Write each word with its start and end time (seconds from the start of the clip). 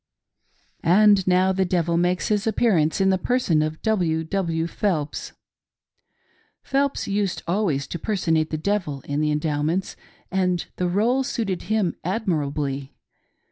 And 0.83 1.27
now 1.27 1.51
the 1.51 1.63
devil 1.63 1.95
makes 1.95 2.29
his 2.29 2.47
appearance 2.47 2.99
in 2.99 3.11
the 3.11 3.19
person 3.19 3.61
of 3.61 3.83
W. 3.83 4.23
W. 4.23 4.65
Phelps. 4.65 5.33
Phelps 6.63 7.07
used 7.07 7.43
always 7.47 7.85
to 7.85 7.99
personate 7.99 8.49
the 8.49 8.57
devil 8.57 9.01
in 9.01 9.21
the 9.21 9.29
endowments, 9.29 9.95
and 10.31 10.65
the 10.77 10.85
r6le 10.89 11.23
suited 11.25 11.61
him 11.69 11.97
admirably. 12.03 12.95